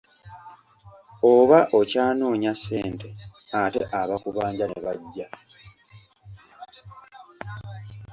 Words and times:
Oba 1.33 1.59
okyanoonya 1.79 2.51
ssente 2.57 3.09
ate 3.61 3.81
abakubanja 3.99 4.65
ne 4.67 4.79
bajja. 4.83 5.27